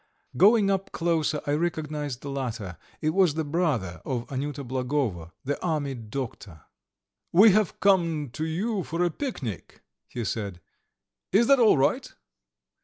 Going 0.35 0.71
up 0.71 0.91
closer 0.91 1.41
I 1.45 1.51
recognized 1.51 2.21
the 2.21 2.31
latter: 2.31 2.77
it 3.01 3.11
was 3.11 3.35
the 3.35 3.43
brother 3.43 4.01
of 4.03 4.25
Anyuta 4.29 4.63
Blagovo, 4.63 5.31
the 5.43 5.61
army 5.63 5.93
doctor. 5.93 6.61
"We 7.31 7.51
have 7.51 7.79
come 7.79 8.31
to 8.31 8.43
you 8.43 8.81
for 8.81 9.03
a 9.03 9.11
picnic," 9.11 9.83
he 10.07 10.25
said; 10.25 10.59
"is 11.31 11.45
that 11.45 11.59
all 11.59 11.77
right?" 11.77 12.11